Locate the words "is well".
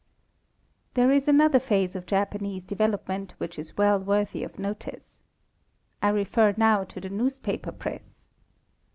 3.59-3.99